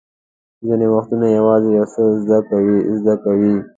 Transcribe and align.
ځینې 0.65 0.87
وختونه 0.95 1.25
یوازې 1.37 1.69
یو 1.77 1.85
څه 1.93 2.01
زده 2.99 3.13
کوئ. 3.23 3.53